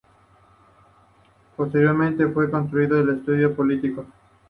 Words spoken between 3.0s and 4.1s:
estadio olímpico.